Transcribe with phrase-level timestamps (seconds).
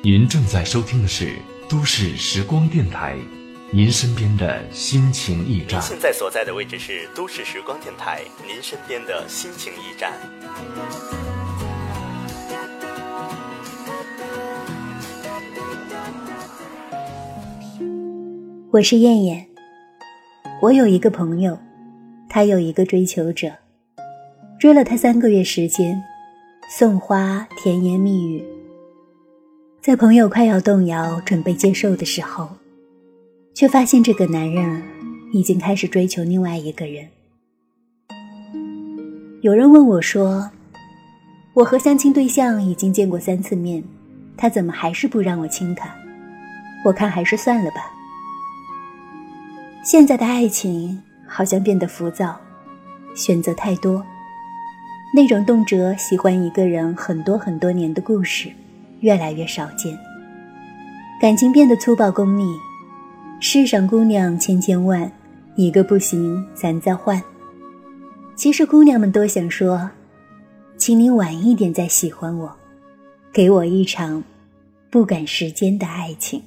[0.00, 1.34] 您正在收听的是
[1.68, 3.16] 都市时光电台，
[3.72, 5.82] 您身边的心情驿站。
[5.82, 10.12] 现在所在的位置是都市时光电台，您身边的心情驿站。
[18.70, 19.48] 我是燕燕。
[20.62, 21.58] 我有一个朋友，
[22.28, 23.50] 他有一个追求者，
[24.60, 26.00] 追了他三个月时间，
[26.78, 28.44] 送花、甜言蜜语。
[29.88, 32.46] 在朋友快要动摇、准备接受的时候，
[33.54, 34.82] 却发现这个男人
[35.32, 37.08] 已经开始追求另外一个人。
[39.40, 40.50] 有人问我说
[41.56, 43.82] ：“我和相亲对象已经见过三次面，
[44.36, 45.88] 他怎么还是不让我亲他？
[46.84, 47.90] 我看还是算了吧。”
[49.82, 52.38] 现在的爱情好像变得浮躁，
[53.16, 54.04] 选择太多，
[55.14, 58.52] 那种动辄喜欢一个人很多很多年的故事。
[59.00, 59.98] 越来越少见，
[61.20, 62.44] 感情变得粗暴功利。
[63.40, 65.10] 世上姑娘千千万，
[65.54, 67.22] 一个不行咱再换。
[68.34, 69.90] 其实姑娘们都想说，
[70.76, 72.52] 请你晚一点再喜欢我，
[73.32, 74.22] 给我一场
[74.90, 76.42] 不赶时间的爱情。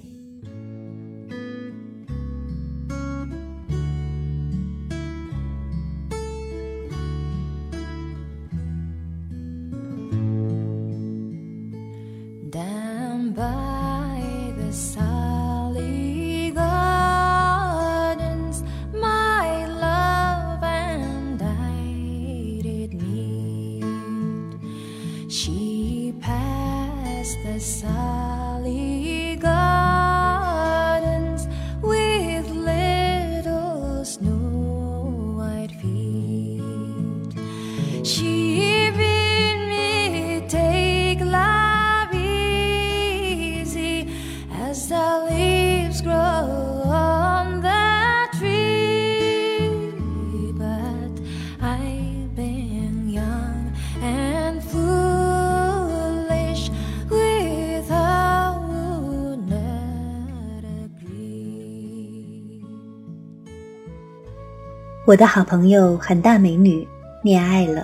[65.03, 66.87] 我的好朋友韩大美女
[67.23, 67.83] 恋爱了。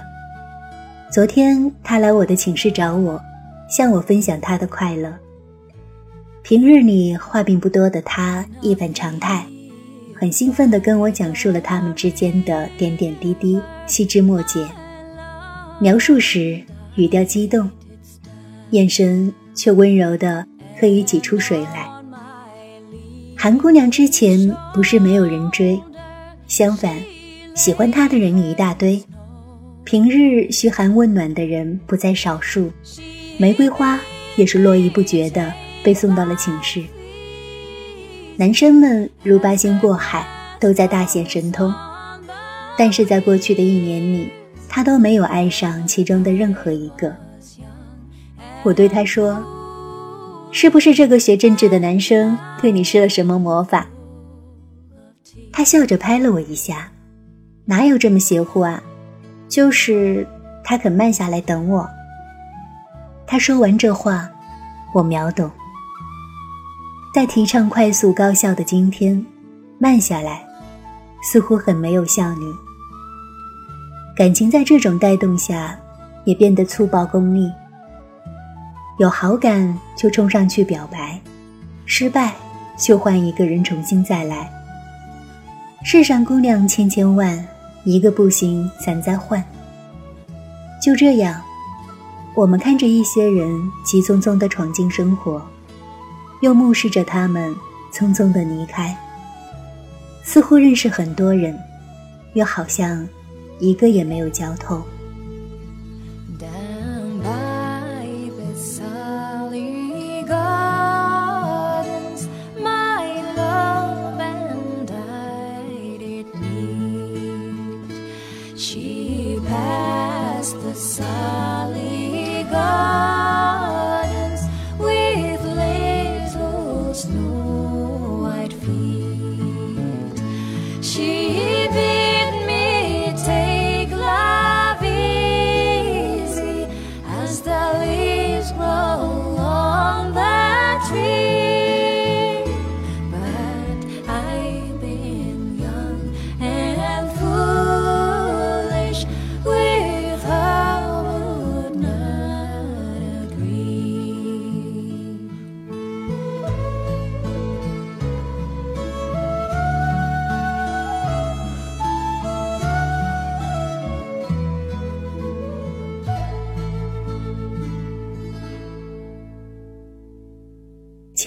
[1.12, 3.20] 昨天她来我的寝室找我，
[3.68, 5.12] 向我分享她的快乐。
[6.44, 9.44] 平日里话并不多的她一反常态，
[10.14, 14.64] 很兴奋地跟我讲述了他们之间的点点滴滴、细枝末节。
[15.80, 16.62] 描述时
[16.94, 17.68] 语调激动，
[18.70, 20.46] 眼神却温柔的
[20.80, 21.88] 可以挤出水来。
[23.36, 25.80] 韩姑娘之前不是没有人追，
[26.48, 26.96] 相反。
[27.54, 29.04] 喜欢他的人一大堆，
[29.84, 32.72] 平日嘘寒问暖的人不在少数，
[33.40, 34.00] 玫瑰花
[34.36, 35.52] 也是络绎不绝的
[35.84, 36.84] 被送到了寝室。
[38.36, 40.24] 男生们如八仙过海，
[40.60, 41.74] 都在大显神通，
[42.78, 44.30] 但是在过去的一年里，
[44.70, 47.12] 他都没有爱上其中的任何一个。
[48.62, 49.44] 我对他说
[50.54, 53.88] ：“是不是这个学政治的男生对你施了什么魔法？”
[55.58, 56.88] 他笑着拍了我一下。
[57.66, 58.80] 哪有这么邪乎啊？
[59.50, 60.26] 就是
[60.64, 61.90] 他肯慢下来等我。
[63.26, 64.30] 他说完这话，
[64.94, 65.50] 我秒懂。
[67.12, 69.26] 在提倡快速高效的今天，
[69.80, 70.46] 慢下来
[71.24, 72.46] 似乎很没有效率。
[74.16, 75.76] 感情在这种带动下，
[76.24, 77.52] 也变得粗暴功利。
[79.00, 81.20] 有好感就冲上去表白，
[81.88, 82.36] 失败
[82.78, 84.54] 就换一个人重新再来。
[85.90, 87.48] 世上姑娘千千万。
[87.86, 89.42] 一个不行，咱再换。
[90.84, 91.42] 就这样，
[92.36, 93.48] 我们看着一些人
[93.86, 95.42] 急匆匆地闯进生活，
[96.42, 97.56] 又目视着他们
[97.94, 98.98] 匆匆地离开。
[100.26, 101.58] 似乎认识很多人，
[102.34, 103.08] 又好像
[103.58, 104.84] 一个也没有交透。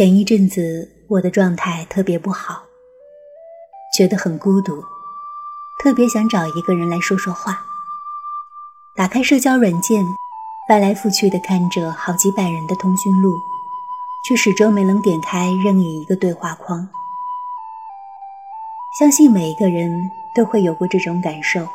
[0.00, 2.62] 前一阵子我的状态特别不好，
[3.94, 4.82] 觉得很孤独，
[5.82, 7.62] 特别想找一个人来说说话。
[8.96, 10.02] 打开社交软件，
[10.66, 13.34] 翻来覆去的看着好几百人的通讯录，
[14.26, 16.88] 却始终没能点开任意一个对话框。
[18.98, 21.68] 相信每一个人都会有过这种感受：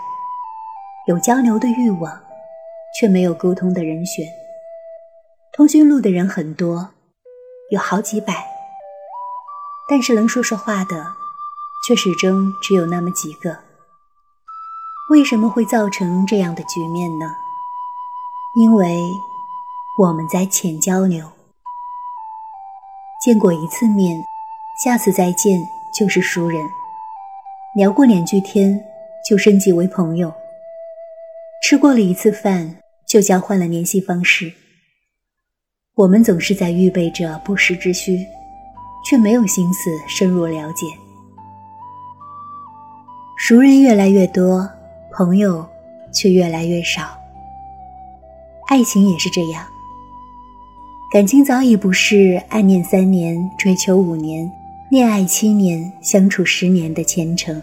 [1.05, 2.19] 有交流的欲望，
[2.99, 4.25] 却没有沟通的人选。
[5.53, 6.89] 通讯录的人很多，
[7.71, 8.45] 有好几百，
[9.89, 11.03] 但是能说说话的，
[11.87, 13.57] 却始终只有那么几个。
[15.09, 17.25] 为什么会造成这样的局面呢？
[18.55, 18.95] 因为
[19.99, 21.31] 我们在浅交流，
[23.23, 24.23] 见过一次面，
[24.83, 26.69] 下次再见就是熟人，
[27.75, 28.79] 聊过两句天
[29.27, 30.31] 就升级为朋友，
[31.63, 32.77] 吃过了一次饭
[33.07, 34.53] 就交换了联系方式。
[35.95, 38.27] 我们总是在预备着不时之需，
[39.05, 40.85] 却没有心思深入了解。
[43.37, 44.69] 熟人越来越多，
[45.13, 45.65] 朋友
[46.11, 47.17] 却越来越少。
[48.67, 49.65] 爱情也是这样，
[51.13, 54.51] 感情早已不是暗恋三年、追求五年、
[54.89, 57.61] 恋爱七年、相处十年的前程。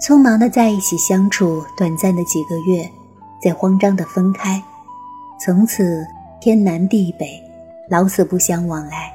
[0.00, 2.88] 匆忙的在一起相处，短暂的几个月，
[3.42, 4.62] 再慌张的分开，
[5.40, 6.06] 从此。
[6.40, 7.42] 天南地北，
[7.88, 9.12] 老死不相往来。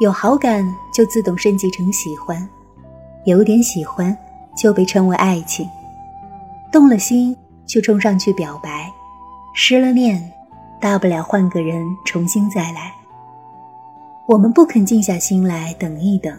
[0.00, 2.46] 有好感就自动升级成喜欢，
[3.24, 4.16] 有点喜欢
[4.56, 5.66] 就被称为爱情，
[6.70, 7.34] 动了心
[7.64, 8.92] 就冲上去表白，
[9.54, 10.30] 失了恋，
[10.78, 12.92] 大不了换个人重新再来。
[14.28, 16.36] 我们不肯静下心来等一等，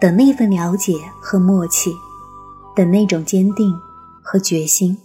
[0.00, 1.92] 等那份了解和默契，
[2.74, 3.70] 等那种坚定
[4.22, 4.96] 和决心。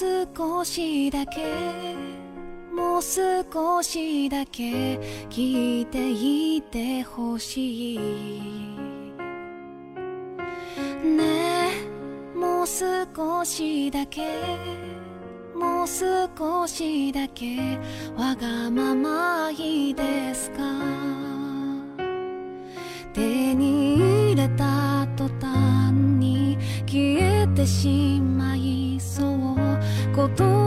[0.00, 1.42] 少しだけ
[2.74, 4.98] もう少しだけ
[5.28, 7.98] 聞いていてほしい。
[11.04, 11.68] ね
[12.34, 14.22] えもう少しだけ
[15.54, 17.78] もう少しだけ
[18.16, 20.62] わがままいいですか？
[23.12, 23.98] 手に
[24.32, 26.56] 入れた途端に
[26.86, 28.29] 消えてしまう。
[30.12, 30.59] 孤独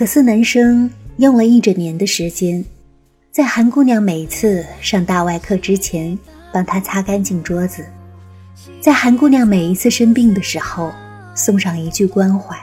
[0.00, 2.64] 可是男生用了一整年的时间，
[3.30, 6.18] 在韩姑娘每次上大外课之前
[6.50, 7.84] 帮她擦干净桌子，
[8.80, 10.90] 在韩姑娘每一次生病的时候
[11.34, 12.56] 送上一句关怀，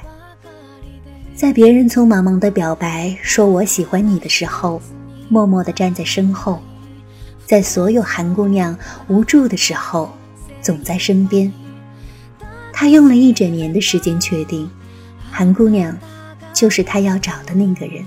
[1.35, 4.81] 在别人匆忙忙的表白说我喜欢你的时候，
[5.29, 6.59] 默默的站在身后，
[7.45, 8.75] 在所有韩姑娘
[9.09, 10.11] 无助的时候
[10.59, 11.53] 总在身边。
[12.73, 14.67] 他用了一整年的时间确定，
[15.29, 15.95] 韩姑娘。
[16.57, 18.03] 就是他要找的那个人，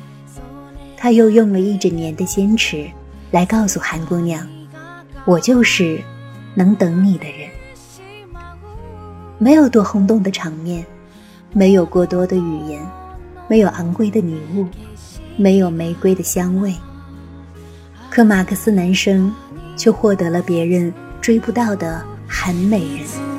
[0.96, 2.90] 他又用了一整年的坚持，
[3.30, 4.44] 来告诉韩姑娘
[5.24, 6.02] ：“我就是
[6.56, 7.48] 能等你的人。”
[9.38, 10.84] 没有多轰动的场面，
[11.52, 12.84] 没有过多的语言，
[13.46, 14.66] 没有昂贵的礼物，
[15.36, 16.74] 没有玫瑰的香味，
[18.10, 19.32] 可马克思男生
[19.76, 23.29] 却获得了别人追不到的韩美人。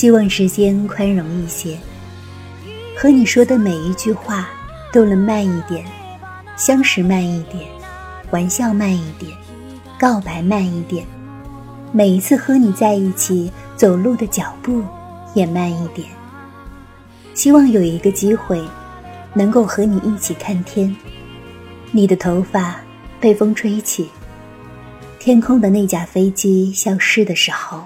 [0.00, 1.76] 希望时间宽容一些，
[2.96, 4.48] 和你说的每一句话
[4.90, 5.84] 都能慢一点，
[6.56, 7.68] 相识慢一点，
[8.30, 9.30] 玩笑慢一点，
[9.98, 11.04] 告白慢一点。
[11.92, 14.82] 每一次和你在一起走路的脚步
[15.34, 16.08] 也慢一点。
[17.34, 18.58] 希望有一个机会，
[19.34, 20.96] 能够和你一起看天。
[21.92, 22.80] 你的头发
[23.20, 24.08] 被风吹起，
[25.18, 27.82] 天空的那架飞机消失的时候，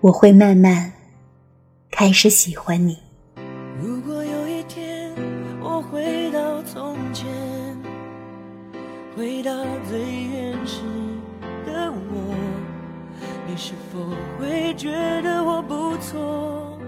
[0.00, 0.92] 我会慢慢
[1.90, 2.96] 开始喜欢你。
[3.82, 5.12] 如果有一天
[5.60, 7.26] 我回到从前，
[9.16, 9.52] 回到
[9.88, 10.82] 最原始
[11.66, 12.34] 的我，
[13.48, 13.98] 你是否
[14.38, 14.90] 会觉
[15.22, 16.78] 得我不错？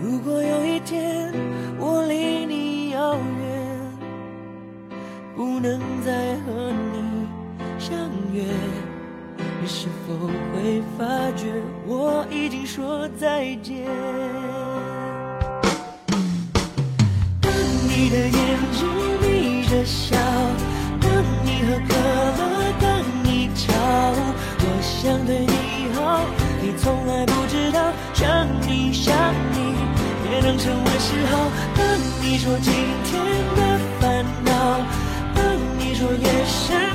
[0.00, 1.32] 如果有一天
[1.78, 3.80] 我离你遥远，
[5.34, 7.26] 不能再和你
[7.78, 7.96] 相
[8.32, 8.44] 约，
[9.62, 11.46] 你是否会发觉
[11.86, 13.86] 我已经说再见？
[17.40, 17.52] 当
[17.86, 18.88] 你的眼睛
[19.22, 20.16] 眯着笑，
[21.00, 21.08] 当
[21.44, 22.42] 你喝可乐，
[22.80, 23.70] 当你吵，
[24.58, 26.24] 我想对你好，
[26.60, 29.14] 你从来不知道，想你想
[29.52, 29.76] 你
[30.28, 31.38] 也能成为嗜好。
[31.76, 31.86] 当
[32.20, 33.14] 你说今天
[33.54, 34.50] 的烦恼，
[35.36, 36.91] 当你说夜深，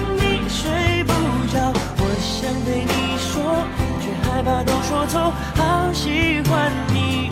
[2.68, 3.64] 对你说，
[4.02, 7.32] 却害怕都说错，好喜欢你，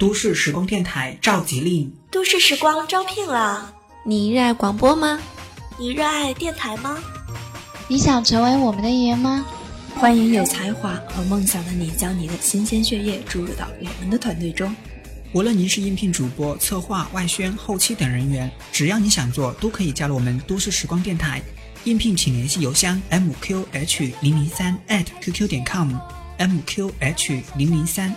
[0.00, 3.70] 都市时光电台召集令：都市时光招聘了，
[4.02, 5.20] 你热爱广播吗？
[5.78, 6.96] 你热爱电台吗？
[7.86, 9.44] 你想成为我们的一员吗？
[9.96, 14.74] 欢迎有才华和梦想的你，将你的新鲜血液注入到我们的团队中。
[15.34, 21.42] 无论您是应聘主播、策划、外宣、后期等人员，只要你想做，都可以加入我们都市时光电台。
[21.84, 25.62] 应聘请联系邮箱 mqh 零零三 @qq 点
[26.40, 28.14] mqh 零零三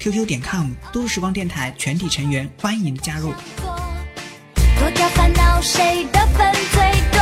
[0.00, 0.70] @qq 点 com。
[0.92, 3.32] 都市时光电台全体成员欢迎加入。
[4.78, 6.80] 脱掉烦恼，谁的分最
[7.12, 7.20] 多？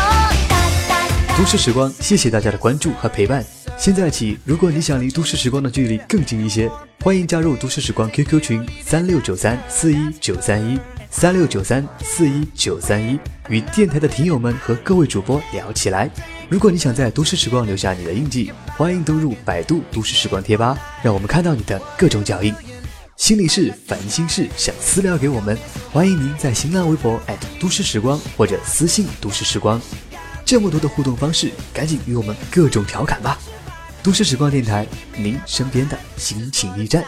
[0.49, 1.37] 哒哒哒。
[1.37, 3.45] 都市时光，谢谢大家的关注和陪伴。
[3.77, 6.71] 现在起，如果你想离都市时光的距离更近一些，
[7.01, 10.79] 欢迎加入都市时光 QQ 群三六九三四一九三一
[11.11, 13.19] 三六九三四一九三一，
[13.49, 16.09] 与电台的听友们和各位主播聊起来。
[16.51, 22.55] 如果你想在都市时光留下你的印记，欢迎登录百度都市时光贴吧，让我们看到你的各种脚印。
[23.17, 25.57] 心里事、烦心事，想私聊给我们，
[25.91, 27.19] 欢迎您在新浪微博
[27.59, 29.81] 都市时光或者私信都市时光。
[30.45, 33.39] 这么多的互动方式，赶紧与我们各种调侃吧！
[34.03, 34.87] 都市时光电台，
[35.17, 37.05] 您身边的心情驿站。